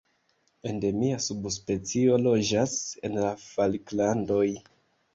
Endemia 0.71 1.17
subspecio 1.25 2.17
loĝas 2.23 2.77
en 3.11 3.23
la 3.27 3.37
Falklandoj. 3.47 4.45